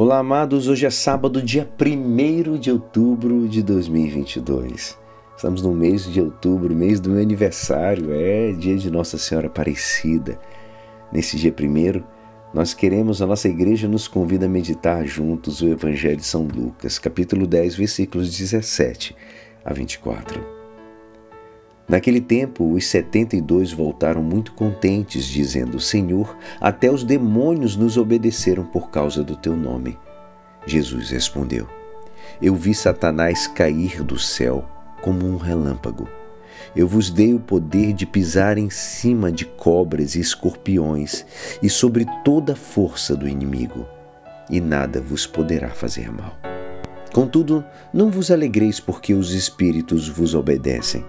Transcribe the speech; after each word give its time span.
Olá, 0.00 0.18
amados. 0.18 0.68
Hoje 0.68 0.86
é 0.86 0.90
sábado, 0.90 1.42
dia 1.42 1.68
1 1.76 2.56
de 2.56 2.70
outubro 2.70 3.48
de 3.48 3.64
2022. 3.64 4.96
Estamos 5.36 5.60
no 5.60 5.74
mês 5.74 6.04
de 6.04 6.20
outubro, 6.20 6.72
mês 6.72 7.00
do 7.00 7.10
meu 7.10 7.20
aniversário, 7.20 8.12
é 8.12 8.52
dia 8.52 8.76
de 8.76 8.92
Nossa 8.92 9.18
Senhora 9.18 9.48
Aparecida. 9.48 10.38
Nesse 11.10 11.36
dia 11.36 11.52
1, 11.52 12.00
nós 12.54 12.74
queremos, 12.74 13.20
a 13.20 13.26
nossa 13.26 13.48
igreja 13.48 13.88
nos 13.88 14.06
convida 14.06 14.46
a 14.46 14.48
meditar 14.48 15.04
juntos 15.04 15.62
o 15.62 15.68
Evangelho 15.68 16.18
de 16.18 16.26
São 16.26 16.44
Lucas, 16.44 16.96
capítulo 16.96 17.44
10, 17.44 17.74
versículos 17.74 18.30
17 18.30 19.16
a 19.64 19.74
24. 19.74 20.57
Naquele 21.88 22.20
tempo, 22.20 22.70
os 22.74 22.86
setenta 22.86 23.34
e 23.34 23.40
dois 23.40 23.72
voltaram 23.72 24.22
muito 24.22 24.52
contentes, 24.52 25.24
dizendo: 25.24 25.80
Senhor, 25.80 26.36
até 26.60 26.90
os 26.90 27.02
demônios 27.02 27.76
nos 27.76 27.96
obedeceram 27.96 28.64
por 28.64 28.90
causa 28.90 29.24
do 29.24 29.34
teu 29.34 29.56
nome. 29.56 29.98
Jesus 30.66 31.10
respondeu: 31.10 31.66
Eu 32.42 32.54
vi 32.54 32.74
Satanás 32.74 33.46
cair 33.46 34.02
do 34.02 34.18
céu 34.18 34.68
como 35.00 35.26
um 35.26 35.38
relâmpago. 35.38 36.06
Eu 36.76 36.86
vos 36.86 37.08
dei 37.08 37.32
o 37.32 37.40
poder 37.40 37.94
de 37.94 38.04
pisar 38.04 38.58
em 38.58 38.68
cima 38.68 39.32
de 39.32 39.46
cobras 39.46 40.14
e 40.14 40.20
escorpiões 40.20 41.24
e 41.62 41.70
sobre 41.70 42.04
toda 42.22 42.52
a 42.52 42.56
força 42.56 43.16
do 43.16 43.26
inimigo, 43.26 43.86
e 44.50 44.60
nada 44.60 45.00
vos 45.00 45.26
poderá 45.26 45.70
fazer 45.70 46.12
mal. 46.12 46.36
Contudo, 47.14 47.64
não 47.94 48.10
vos 48.10 48.30
alegreis 48.30 48.78
porque 48.78 49.14
os 49.14 49.32
espíritos 49.32 50.06
vos 50.06 50.34
obedecem 50.34 51.02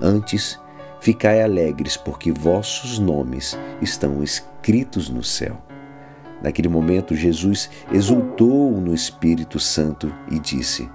Antes, 0.00 0.58
ficai 1.00 1.42
alegres, 1.42 1.96
porque 1.96 2.32
vossos 2.32 2.98
nomes 2.98 3.58
estão 3.80 4.22
escritos 4.22 5.08
no 5.08 5.22
céu. 5.22 5.62
Naquele 6.42 6.68
momento, 6.68 7.14
Jesus 7.14 7.70
exultou 7.92 8.72
no 8.80 8.94
Espírito 8.94 9.58
Santo 9.58 10.14
e 10.30 10.38
disse: 10.38 10.90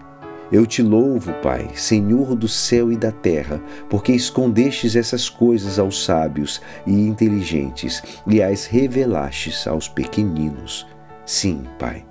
Eu 0.52 0.66
te 0.66 0.81
louvo, 0.81 1.33
Pai, 1.41 1.69
Senhor 1.75 2.36
do 2.36 2.47
céu 2.47 2.91
e 2.91 2.97
da 2.97 3.11
terra, 3.11 3.61
porque 3.89 4.11
escondestes 4.11 4.95
essas 4.95 5.30
coisas 5.30 5.80
aos 5.80 6.03
sábios 6.03 6.61
e 6.86 7.08
inteligentes 7.08 8.03
e 8.28 8.41
as 8.41 8.66
revelastes 8.66 9.66
aos 9.66 9.88
pequeninos. 9.88 10.86
Sim, 11.25 11.63
Pai, 11.78 12.06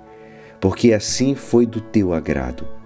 porque 0.59 0.93
assim 0.93 1.35
foi 1.35 1.65
do 1.65 1.79
teu 1.79 2.13
agrado. 2.13 2.78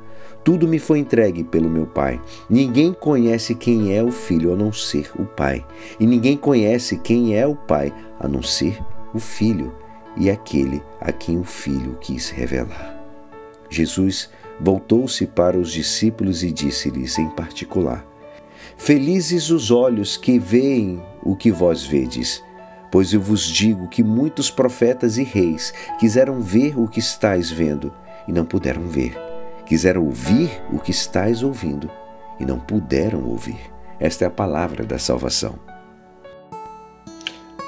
Tudo 0.44 0.68
me 0.68 0.78
foi 0.78 1.00
entregue 1.00 1.44
pelo 1.44 1.70
meu 1.70 1.88
Pai. 1.88 2.20
Ninguém 2.50 2.94
conhece 2.94 3.56
quem 3.56 3.96
é 3.96 4.04
o 4.04 4.12
Filho 4.12 4.52
a 4.52 4.56
não 4.58 4.74
ser 4.74 5.10
o 5.18 5.24
Pai. 5.24 5.66
E 6.00 6.06
ninguém 6.06 6.36
conhece 6.36 6.98
quem 6.98 7.38
é 7.38 7.48
o 7.48 7.56
Pai 7.56 7.94
a 8.20 8.28
não 8.28 8.44
ser 8.44 8.78
o 9.14 9.20
Filho 9.20 9.74
e 10.18 10.30
aquele 10.30 10.84
a 11.00 11.12
quem 11.14 11.40
o 11.40 11.46
Filho 11.46 11.98
quis 12.02 12.30
revelar. 12.30 13.02
Jesus 13.70 14.30
voltou-se 14.60 15.26
para 15.26 15.58
os 15.58 15.72
discípulos 15.72 16.44
e 16.44 16.52
disse-lhes 16.52 17.18
em 17.18 17.30
particular: 17.30 18.06
Felizes 18.76 19.50
os 19.50 19.72
olhos 19.72 20.18
que 20.18 20.38
veem 20.38 21.02
o 21.24 21.38
que 21.38 21.52
vós 21.52 21.86
vedes. 21.86 22.44
Pois 22.92 23.14
eu 23.14 23.22
vos 23.22 23.48
digo 23.48 23.88
que 23.88 24.04
muitos 24.04 24.52
profetas 24.52 25.18
e 25.18 25.24
reis 25.24 25.74
quiseram 26.00 26.42
ver 26.42 26.78
o 26.78 26.88
que 26.88 27.00
estáis 27.00 27.50
vendo 27.50 27.92
e 28.28 28.32
não 28.32 28.46
puderam 28.46 28.84
ver 28.84 29.33
Quiseram 29.66 30.06
ouvir 30.06 30.50
o 30.72 30.80
que 30.80 30.92
estáis 30.92 31.42
ouvindo 31.42 31.90
e 32.40 32.46
não 32.46 32.60
puderam 32.60 33.24
ouvir. 33.24 33.60
Esta 34.00 34.26
é 34.26 34.28
a 34.28 34.32
palavra 34.32 34.84
da 34.84 35.00
salvação. 35.00 35.58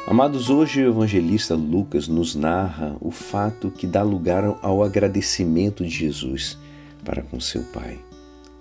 Amados, 0.07 0.52
hoje 0.52 0.83
o 0.83 0.89
evangelista 0.89 1.55
Lucas 1.55 2.07
nos 2.07 2.35
narra 2.35 2.95
o 3.02 3.09
fato 3.09 3.71
que 3.71 3.87
dá 3.87 4.03
lugar 4.03 4.43
ao 4.61 4.83
agradecimento 4.83 5.83
de 5.83 5.89
Jesus 5.89 6.59
para 7.03 7.23
com 7.23 7.39
seu 7.39 7.63
Pai, 7.63 7.97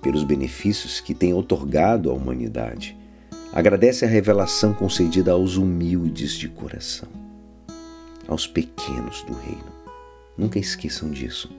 pelos 0.00 0.22
benefícios 0.22 1.00
que 1.00 1.12
tem 1.12 1.34
otorgado 1.34 2.10
à 2.10 2.14
humanidade. 2.14 2.96
Agradece 3.52 4.04
a 4.04 4.08
revelação 4.08 4.72
concedida 4.72 5.32
aos 5.32 5.56
humildes 5.56 6.32
de 6.32 6.48
coração, 6.48 7.08
aos 8.26 8.46
pequenos 8.46 9.22
do 9.24 9.34
reino. 9.34 9.72
Nunca 10.38 10.58
esqueçam 10.58 11.10
disso. 11.10 11.50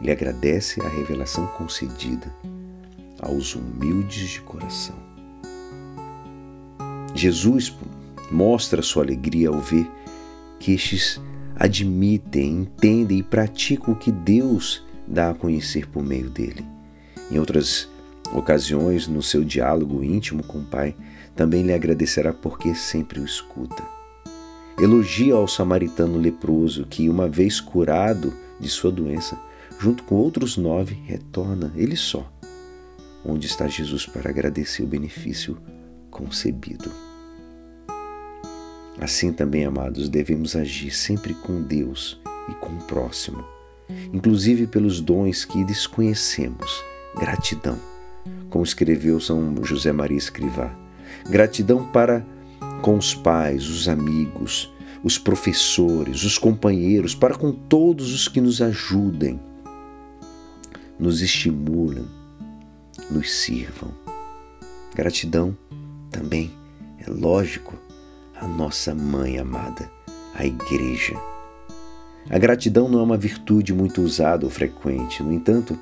Ele 0.00 0.10
agradece 0.10 0.80
a 0.80 0.88
revelação 0.88 1.46
concedida 1.58 2.32
aos 3.20 3.54
humildes 3.54 4.30
de 4.30 4.40
coração. 4.40 4.96
Jesus 7.14 7.76
mostra 8.30 8.82
sua 8.82 9.02
alegria 9.02 9.48
ao 9.48 9.58
ver 9.58 9.90
que 10.58 10.72
estes 10.72 11.20
admitem, 11.56 12.60
entendem 12.60 13.18
e 13.18 13.22
praticam 13.22 13.92
o 13.92 13.96
que 13.96 14.10
Deus 14.10 14.82
dá 15.06 15.30
a 15.30 15.34
conhecer 15.34 15.86
por 15.88 16.02
meio 16.02 16.30
dele. 16.30 16.64
Em 17.30 17.38
outras 17.38 17.88
ocasiões, 18.32 19.06
no 19.06 19.22
seu 19.22 19.44
diálogo 19.44 20.02
íntimo 20.02 20.42
com 20.42 20.58
o 20.58 20.64
Pai, 20.64 20.94
também 21.34 21.62
lhe 21.62 21.72
agradecerá 21.72 22.32
porque 22.32 22.74
sempre 22.74 23.20
o 23.20 23.24
escuta. 23.24 23.82
Elogia 24.78 25.34
ao 25.34 25.46
samaritano 25.46 26.16
leproso 26.16 26.86
que, 26.88 27.08
uma 27.08 27.28
vez 27.28 27.60
curado 27.60 28.32
de 28.60 28.68
sua 28.68 28.92
doença, 28.92 29.38
junto 29.78 30.04
com 30.04 30.14
outros 30.16 30.56
nove, 30.56 30.94
retorna 31.06 31.72
ele 31.74 31.96
só, 31.96 32.30
onde 33.24 33.46
está 33.46 33.66
Jesus 33.66 34.06
para 34.06 34.30
agradecer 34.30 34.82
o 34.82 34.86
benefício 34.86 35.56
concebido. 36.10 36.90
Assim 39.00 39.32
também, 39.32 39.64
amados, 39.64 40.08
devemos 40.08 40.54
agir 40.54 40.90
sempre 40.90 41.32
com 41.32 41.62
Deus 41.62 42.20
e 42.48 42.54
com 42.54 42.74
o 42.74 42.84
próximo, 42.84 43.42
inclusive 44.12 44.66
pelos 44.66 45.00
dons 45.00 45.44
que 45.44 45.64
desconhecemos. 45.64 46.84
Gratidão, 47.18 47.78
como 48.50 48.62
escreveu 48.62 49.18
São 49.18 49.54
José 49.64 49.90
Maria 49.92 50.18
Escrivá. 50.18 50.70
Gratidão 51.28 51.90
para 51.90 52.24
com 52.82 52.96
os 52.96 53.14
pais, 53.14 53.68
os 53.68 53.88
amigos, 53.88 54.70
os 55.02 55.18
professores, 55.18 56.24
os 56.24 56.38
companheiros, 56.38 57.14
para 57.14 57.34
com 57.34 57.52
todos 57.52 58.12
os 58.12 58.28
que 58.28 58.40
nos 58.40 58.60
ajudem 58.60 59.40
nos 61.00 61.22
estimulam, 61.22 62.06
nos 63.10 63.32
sirvam. 63.32 63.90
Gratidão 64.94 65.56
também, 66.10 66.50
é 66.98 67.10
lógico, 67.10 67.74
à 68.34 68.46
nossa 68.46 68.94
mãe 68.94 69.38
amada, 69.38 69.90
a 70.34 70.44
Igreja. 70.44 71.14
A 72.28 72.38
gratidão 72.38 72.86
não 72.86 73.00
é 73.00 73.02
uma 73.02 73.16
virtude 73.16 73.72
muito 73.72 74.02
usada 74.02 74.44
ou 74.44 74.50
frequente, 74.50 75.22
no 75.22 75.32
entanto, 75.32 75.78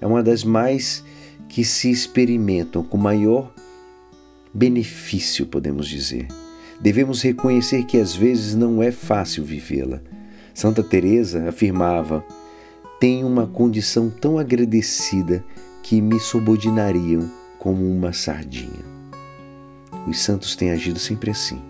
é 0.00 0.06
uma 0.06 0.22
das 0.22 0.44
mais 0.44 1.02
que 1.48 1.64
se 1.64 1.90
experimentam 1.90 2.84
com 2.84 2.98
maior 2.98 3.50
benefício, 4.52 5.46
podemos 5.46 5.88
dizer. 5.88 6.28
Devemos 6.80 7.22
reconhecer 7.22 7.84
que 7.84 7.98
às 7.98 8.14
vezes 8.14 8.54
não 8.54 8.82
é 8.82 8.92
fácil 8.92 9.44
vivê-la. 9.44 10.00
Santa 10.54 10.82
Teresa 10.82 11.48
afirmava: 11.48 12.24
tenho 13.00 13.26
uma 13.26 13.46
condição 13.46 14.10
tão 14.10 14.38
agradecida 14.38 15.44
que 15.82 16.00
me 16.00 16.20
subordinariam 16.20 17.30
como 17.58 17.84
uma 17.88 18.12
sardinha. 18.12 18.86
Os 20.06 20.20
santos 20.20 20.54
têm 20.54 20.70
agido 20.70 20.98
sempre 20.98 21.30
assim. 21.30 21.60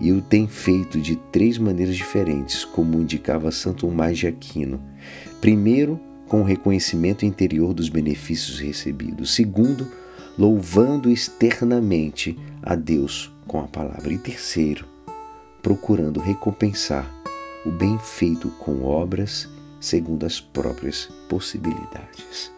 E 0.00 0.12
o 0.12 0.20
têm 0.20 0.48
feito 0.48 1.00
de 1.00 1.16
três 1.30 1.56
maneiras 1.56 1.96
diferentes, 1.96 2.64
como 2.64 3.00
indicava 3.00 3.50
Santo 3.50 3.86
Tomás 3.86 4.18
de 4.18 4.26
Aquino. 4.26 4.80
Primeiro, 5.40 5.98
com 6.28 6.40
o 6.40 6.44
reconhecimento 6.44 7.24
interior 7.24 7.72
dos 7.72 7.88
benefícios 7.88 8.58
recebidos. 8.58 9.34
Segundo, 9.34 9.86
louvando 10.36 11.10
externamente 11.10 12.36
a 12.62 12.74
Deus 12.74 13.33
com 13.54 13.60
a 13.60 13.68
palavra. 13.68 14.12
E 14.12 14.18
terceiro, 14.18 14.84
procurando 15.62 16.18
recompensar 16.18 17.08
o 17.64 17.70
bem 17.70 17.96
feito 18.00 18.48
com 18.58 18.82
obras 18.82 19.48
segundo 19.78 20.26
as 20.26 20.40
próprias 20.40 21.08
possibilidades. 21.28 22.50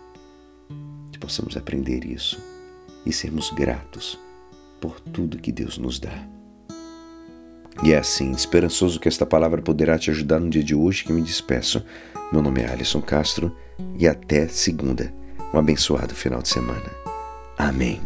Que 1.13 1.19
possamos 1.19 1.55
aprender 1.55 2.07
isso 2.07 2.43
e 3.05 3.13
sermos 3.13 3.51
gratos 3.51 4.19
por 4.81 4.99
tudo 4.99 5.37
que 5.37 5.53
Deus 5.53 5.77
nos 5.77 6.01
dá. 6.01 6.27
E 7.83 7.93
é 7.93 7.99
assim, 7.99 8.33
esperançoso 8.33 8.99
que 8.99 9.07
esta 9.07 9.27
palavra 9.27 9.61
poderá 9.61 9.99
te 9.99 10.11
ajudar 10.11 10.41
no 10.41 10.49
dia 10.49 10.65
de 10.65 10.75
hoje 10.75 11.05
que 11.05 11.13
me 11.13 11.21
despeço. 11.21 11.85
Meu 12.33 12.41
nome 12.41 12.63
é 12.63 12.73
Alisson 12.73 13.03
Castro 13.03 13.55
e 13.99 14.09
até 14.09 14.49
segunda. 14.49 15.13
Um 15.53 15.59
abençoado 15.59 16.15
final 16.15 16.41
de 16.41 16.49
semana. 16.49 16.91
Amém. 17.59 18.01